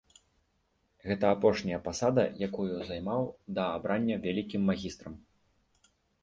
Гэта 1.09 1.25
апошняя 1.35 1.79
пасада, 1.87 2.23
якую 2.47 2.65
займаў 2.89 3.21
да 3.59 3.67
абрання 3.75 4.17
вялікім 4.25 4.61
магістрам. 4.71 5.13